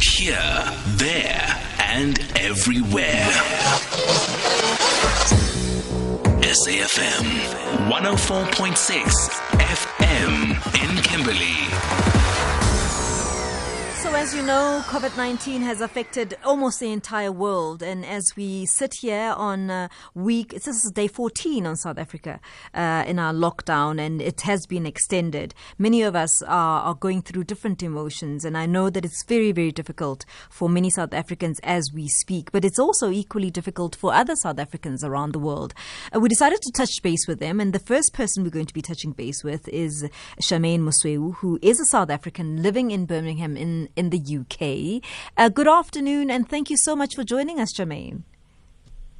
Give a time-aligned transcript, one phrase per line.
[0.00, 3.30] Here, there, and everywhere.
[6.42, 7.24] SAFM
[7.90, 12.05] 104.6 FM in Kimberley.
[14.18, 17.82] As you know, COVID 19 has affected almost the entire world.
[17.82, 22.40] And as we sit here on uh, week, this is day 14 on South Africa
[22.72, 25.54] uh, in our lockdown, and it has been extended.
[25.78, 29.52] Many of us are, are going through different emotions, and I know that it's very,
[29.52, 34.14] very difficult for many South Africans as we speak, but it's also equally difficult for
[34.14, 35.74] other South Africans around the world.
[36.12, 38.74] Uh, we decided to touch base with them, and the first person we're going to
[38.74, 40.08] be touching base with is
[40.40, 45.02] Charmaine Masoeu, who is a South African living in Birmingham in in the UK.
[45.36, 48.22] Uh, good afternoon, and thank you so much for joining us, Charmaine.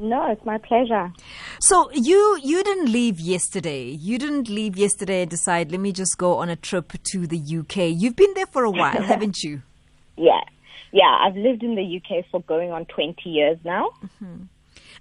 [0.00, 1.12] No, it's my pleasure.
[1.60, 3.90] So you you didn't leave yesterday.
[3.90, 7.38] You didn't leave yesterday and decide, let me just go on a trip to the
[7.38, 7.92] UK.
[7.94, 9.60] You've been there for a while, haven't you?
[10.16, 10.40] Yeah,
[10.92, 11.18] yeah.
[11.20, 13.90] I've lived in the UK for going on twenty years now.
[14.02, 14.44] Mm-hmm.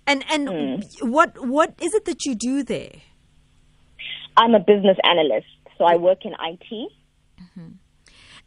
[0.05, 1.09] And and mm.
[1.09, 2.91] what what is it that you do there?
[4.35, 6.91] I'm a business analyst, so I work in IT.
[7.41, 7.69] Mm-hmm.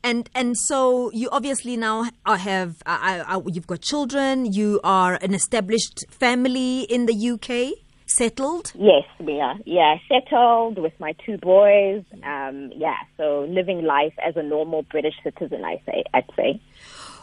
[0.05, 4.53] And and so you obviously now have uh, uh, you've got children.
[4.53, 8.73] You are an established family in the UK, settled.
[8.75, 9.57] Yes, we are.
[9.65, 12.03] Yeah, settled with my two boys.
[12.25, 15.65] Um, yeah, so living life as a normal British citizen.
[15.65, 16.61] I say, I'd say.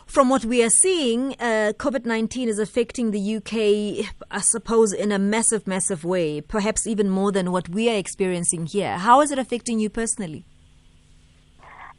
[0.05, 5.11] From what we are seeing, uh, COVID 19 is affecting the UK, I suppose, in
[5.11, 8.97] a massive, massive way, perhaps even more than what we are experiencing here.
[8.97, 10.45] How is it affecting you personally?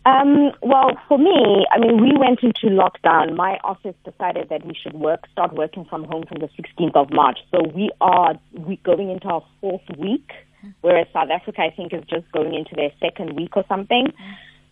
[0.07, 3.37] Um, well, for me, I mean, we went into lockdown.
[3.37, 7.11] My office decided that we should work, start working from home from the 16th of
[7.13, 7.39] March.
[7.51, 10.31] So we are we going into our fourth week,
[10.81, 14.13] whereas South Africa, I think, is just going into their second week or something.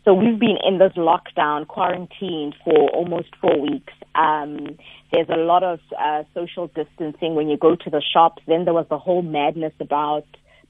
[0.06, 3.92] So we've been in this lockdown, quarantined for almost four weeks.
[4.14, 4.78] Um,
[5.12, 8.42] there's a lot of uh, social distancing when you go to the shops.
[8.46, 10.24] Then there was the whole madness about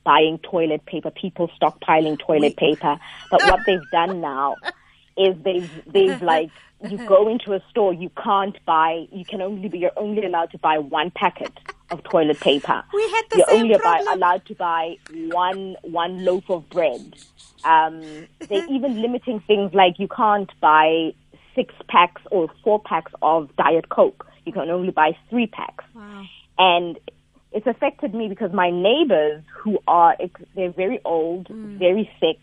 [0.05, 2.99] buying toilet paper, people stockpiling toilet paper.
[3.31, 4.57] But what they've done now
[5.17, 6.51] is they've they've like
[6.89, 10.51] you go into a store, you can't buy, you can only be, you're only allowed
[10.53, 11.53] to buy one packet
[11.91, 12.85] of toilet paper.
[12.93, 14.17] We had the you're same only problem.
[14.17, 17.15] allowed to buy one one loaf of bread.
[17.65, 18.01] Um,
[18.49, 21.13] they're even limiting things like you can't buy
[21.55, 24.27] six packs or four packs of Diet Coke.
[24.45, 25.85] You can only buy three packs.
[25.95, 26.25] Wow.
[26.59, 26.99] And
[27.53, 30.17] it's affected me because my neighbors who are
[30.55, 31.79] they're very old, mm.
[31.79, 32.39] very sick.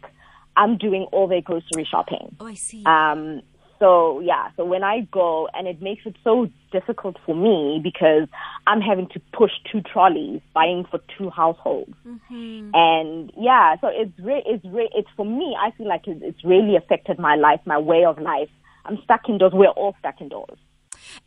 [0.57, 2.35] I'm doing all their grocery shopping.
[2.39, 2.83] Oh, I see.
[2.85, 3.41] Um,
[3.77, 8.27] so yeah, so when I go, and it makes it so difficult for me because
[8.65, 12.71] I'm having to push two trolleys, buying for two households, mm-hmm.
[12.73, 15.55] and yeah, so it's re- it's re- it's for me.
[15.59, 18.49] I feel like it's, it's really affected my life, my way of life.
[18.85, 19.51] I'm stuck indoors.
[19.53, 20.57] We're all stuck indoors.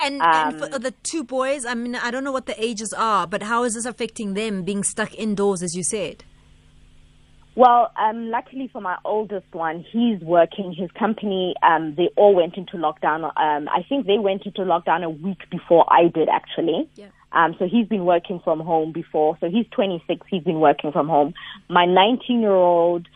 [0.01, 2.93] And, um, and, for the two boys, I mean, I don't know what the ages
[2.93, 6.25] are, but how is this affecting them being stuck indoors, as you said?
[7.59, 10.73] Well, um, luckily for my oldest one, he's working.
[10.73, 13.25] His company, um, they all went into lockdown.
[13.37, 16.89] Um, I think they went into lockdown a week before I did, actually.
[16.95, 17.09] Yeah.
[17.33, 19.37] Um, so he's been working from home before.
[19.41, 20.25] So he's 26.
[20.31, 21.35] He's been working from home.
[21.69, 23.09] My 19 year old,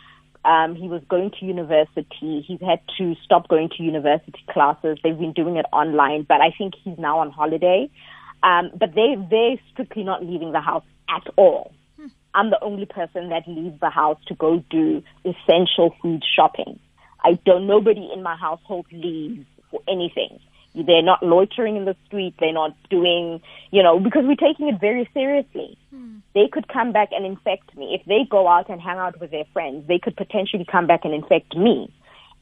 [0.44, 2.44] um, he was going to university.
[2.46, 4.98] He's had to stop going to university classes.
[5.02, 7.90] They've been doing it online, but I think he's now on holiday.
[8.42, 11.72] Um, but they they're strictly not leaving the house at all.
[11.96, 12.08] Hmm.
[12.34, 16.80] I'm the only person that leaves the house to go do essential food shopping.
[17.24, 17.68] I don't.
[17.68, 20.40] Nobody in my household leaves for anything.
[20.74, 22.34] They're not loitering in the street.
[22.40, 25.76] They're not doing, you know, because we're taking it very seriously.
[26.34, 27.98] They could come back and infect me.
[27.98, 31.04] If they go out and hang out with their friends, they could potentially come back
[31.04, 31.92] and infect me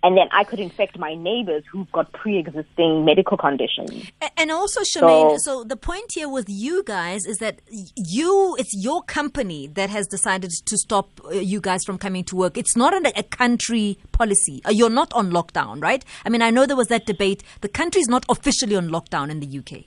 [0.03, 4.11] and then I could infect my neighbors who've got pre-existing medical conditions.
[4.37, 8.73] And also, Charmaine, so, so, the point here with you guys is that you, it's
[8.75, 12.57] your company that has decided to stop uh, you guys from coming to work.
[12.57, 14.62] It's not a, a country policy.
[14.65, 16.05] Uh, you're not on lockdown, right?
[16.25, 17.42] I mean, I know there was that debate.
[17.60, 19.84] The country is not officially on lockdown in the UK.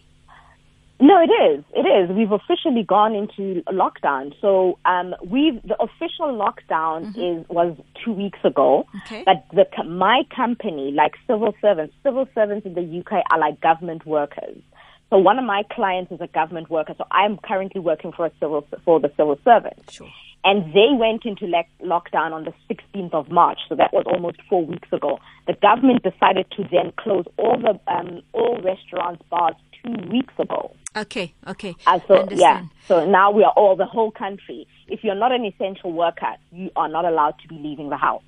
[1.04, 1.66] No, it is.
[1.76, 2.16] It is.
[2.16, 4.34] We've officially gone into lockdown.
[4.40, 7.42] So um, we've the official lockdown mm-hmm.
[7.42, 8.86] is was two weeks ago.
[9.08, 9.22] Okay.
[9.26, 14.06] But the my company, like civil servants, civil servants in the UK are like government
[14.06, 14.56] workers.
[15.10, 16.94] So one of my clients is a government worker.
[16.98, 19.84] So I'm currently working for a civil for the civil servant.
[19.92, 20.08] Sure.
[20.46, 21.52] And they went into
[21.82, 23.60] lockdown on the 16th of March.
[23.68, 25.20] So that was almost four weeks ago.
[25.48, 30.76] The government decided to then close all the um, all restaurants, bars, two weeks ago.
[30.96, 31.76] Okay, okay.
[31.88, 34.68] Uh, so yeah, so now we are all the whole country.
[34.88, 38.24] If you're not an essential worker, you are not allowed to be leaving the house.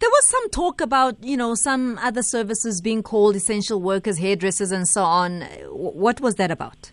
[0.00, 4.72] There was some talk about, you know, some other services being called essential workers, hairdressers,
[4.72, 5.42] and so on.
[5.70, 6.92] What was that about?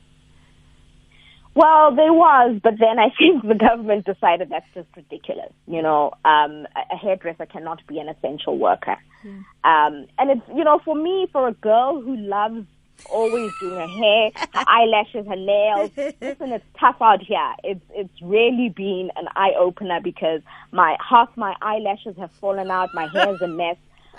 [1.55, 5.51] Well, there was, but then I think the government decided that's just ridiculous.
[5.67, 8.97] You know, um, a hairdresser cannot be an essential worker.
[9.25, 9.43] Mm.
[9.63, 12.65] Um, and it's, you know, for me, for a girl who loves
[13.05, 15.91] always doing her hair, her eyelashes, her nails.
[16.21, 17.53] Listen, it's tough out here.
[17.63, 20.41] It's it's really been an eye opener because
[20.71, 23.77] my half my eyelashes have fallen out, my hair is a mess.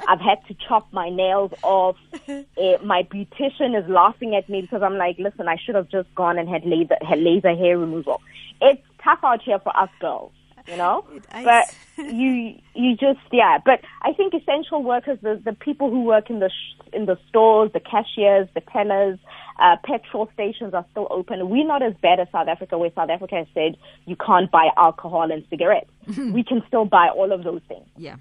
[0.09, 1.97] I've had to chop my nails off.
[2.57, 6.15] It, my beautician is laughing at me because I'm like, listen, I should have just
[6.15, 8.21] gone and had laser, had laser hair removal.
[8.61, 10.33] It's tough out here for us girls
[10.67, 11.05] you know.
[11.33, 13.59] but you you just yeah.
[13.65, 17.19] But I think essential workers, the the people who work in the sh- in the
[17.29, 19.19] stores, the cashiers, the tellers,
[19.61, 21.49] uh, petrol stations are still open.
[21.49, 23.77] We're not as bad as South Africa, where South Africa has said
[24.07, 25.91] you can't buy alcohol and cigarettes.
[26.17, 27.87] we can still buy all of those things.
[27.97, 28.17] Yeah.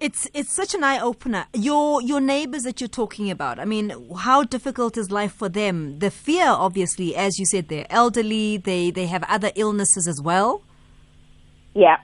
[0.00, 1.46] It's it's such an eye opener.
[1.54, 3.60] Your your neighbors that you're talking about.
[3.60, 6.00] I mean, how difficult is life for them?
[6.00, 8.56] The fear, obviously, as you said, they're elderly.
[8.56, 10.62] They they have other illnesses as well.
[11.74, 11.96] Yeah.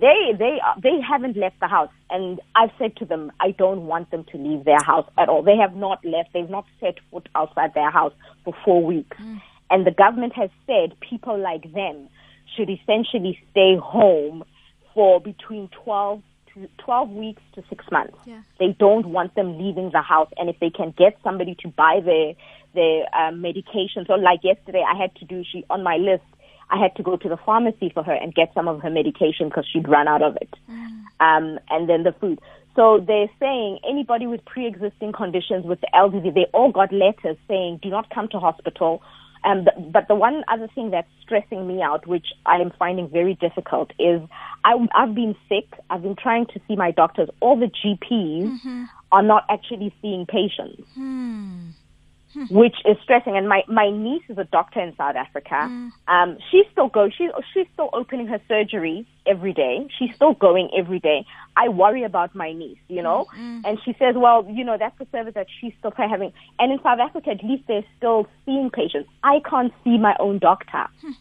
[0.00, 4.10] They they they haven't left the house, and I've said to them, I don't want
[4.10, 5.42] them to leave their house at all.
[5.42, 6.32] They have not left.
[6.32, 8.14] They've not set foot outside their house
[8.44, 9.42] for four weeks, mm.
[9.68, 12.08] and the government has said people like them
[12.56, 14.42] should essentially stay home
[14.94, 16.22] for between twelve
[16.54, 18.16] to 12 weeks to six months.
[18.26, 18.42] Yeah.
[18.58, 22.00] They don't want them leaving the house, and if they can get somebody to buy
[22.04, 22.34] their
[22.74, 26.24] their um, medication, so like yesterday, I had to do she on my list
[26.70, 29.48] I had to go to the pharmacy for her and get some of her medication
[29.48, 30.54] because she'd run out of it.
[30.70, 31.02] Mm.
[31.20, 32.40] Um, and then the food.
[32.76, 37.80] So they're saying anybody with pre-existing conditions with the elderly, they all got letters saying,
[37.82, 39.02] do not come to hospital.
[39.42, 43.34] Um, but the one other thing that's stressing me out, which I am finding very
[43.34, 44.20] difficult, is
[44.64, 45.66] I, I've been sick.
[45.88, 47.28] I've been trying to see my doctors.
[47.40, 48.84] All the GPs mm-hmm.
[49.10, 50.82] are not actually seeing patients.
[50.98, 51.72] Mm.
[52.32, 52.44] Hmm.
[52.44, 53.36] which is stressing.
[53.36, 55.66] And my, my niece is a doctor in South Africa.
[55.68, 55.90] Mm.
[56.06, 57.08] Um, she's still go.
[57.10, 59.88] She's she's still opening her surgery every day.
[59.98, 61.26] She's still going every day.
[61.56, 63.26] I worry about my niece, you know.
[63.36, 63.62] Mm.
[63.64, 66.32] And she says, well, you know, that's the service that she's still having.
[66.60, 69.10] And in South Africa, at least they're still seeing patients.
[69.24, 70.86] I can't see my own doctor.
[71.00, 71.12] Hmm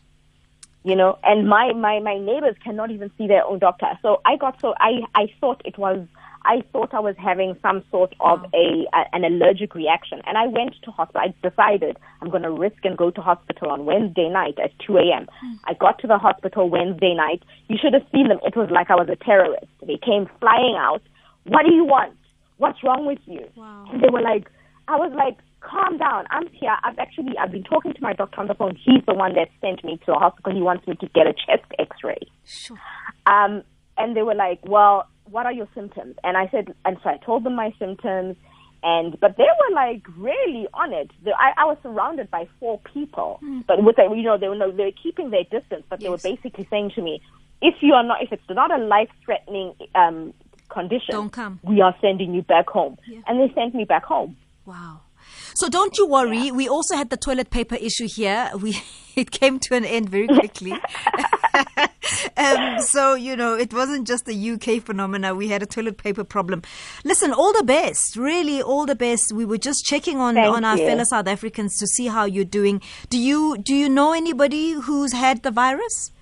[0.84, 3.88] you know, and my, my, my neighbors cannot even see their own doctor.
[4.02, 6.08] So I got so, I, I thought it was
[6.46, 10.48] I thought I was having some sort of a, a an allergic reaction, and I
[10.48, 11.22] went to hospital.
[11.22, 14.98] I decided I'm going to risk and go to hospital on Wednesday night at 2
[14.98, 15.28] a.m.
[15.46, 15.60] Mm.
[15.66, 17.44] I got to the hospital Wednesday night.
[17.68, 18.40] You should have seen them.
[18.44, 19.68] It was like I was a terrorist.
[19.86, 21.02] They came flying out.
[21.44, 22.16] What do you want?
[22.58, 23.48] What's wrong with you?
[23.56, 23.88] Wow.
[23.92, 24.50] And they were like,
[24.88, 26.26] I was like, calm down.
[26.30, 26.76] I'm here.
[26.84, 28.76] I've actually I've been talking to my doctor on the phone.
[28.76, 30.54] He's the one that sent me to the hospital.
[30.54, 32.20] He wants me to get a chest X-ray.
[32.46, 32.78] Sure.
[33.26, 33.64] Um,
[33.98, 36.16] and they were like, well what are your symptoms?
[36.24, 38.36] And I said, and so I told them my symptoms.
[38.82, 41.12] And but they were like really on it.
[41.26, 43.66] The, I, I was surrounded by four people, mm.
[43.68, 46.04] but with you know they were no, they were keeping their distance, but yes.
[46.04, 47.22] they were basically saying to me,
[47.62, 50.34] if you are not, if it's not a life threatening um,
[50.70, 51.60] condition, don't come.
[51.62, 53.20] We are sending you back home, yeah.
[53.28, 54.38] and they sent me back home.
[54.66, 55.02] Wow.
[55.60, 56.46] So don't you worry.
[56.46, 56.52] Yeah.
[56.54, 58.50] We also had the toilet paper issue here.
[58.62, 58.82] We
[59.18, 60.72] it came to an end very quickly.
[62.38, 65.36] um, so you know, it wasn't just a UK phenomena.
[65.36, 66.62] We had a toilet paper problem.
[67.04, 68.16] Listen, all the best.
[68.16, 69.34] Really, all the best.
[69.34, 72.46] We were just checking on Thank on our fellow South Africans to see how you're
[72.46, 72.82] doing.
[73.10, 76.14] Do you do you know anybody who's had the virus?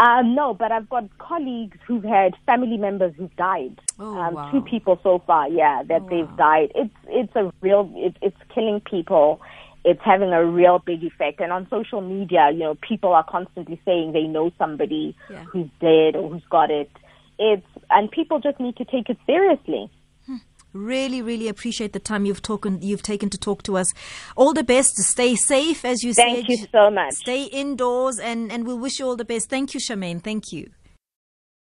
[0.00, 3.78] Um, no, but I've got colleagues who've had family members who've died.
[3.98, 4.50] Oh, um, wow.
[4.50, 6.36] Two people so far, yeah, that oh, they've wow.
[6.36, 6.72] died.
[6.74, 9.42] It's it's a real it, it's killing people.
[9.84, 11.40] It's having a real big effect.
[11.40, 15.44] And on social media, you know, people are constantly saying they know somebody yeah.
[15.44, 16.90] who's dead or who's got it.
[17.38, 19.90] It's and people just need to take it seriously.
[20.72, 23.92] Really, really appreciate the time you've taken you've taken to talk to us.
[24.36, 24.96] All the best.
[24.98, 26.46] Stay safe, as you Thank said.
[26.46, 27.14] Thank you so much.
[27.14, 29.50] Stay indoors, and and we wish you all the best.
[29.50, 30.22] Thank you, Charmaine.
[30.22, 30.70] Thank you.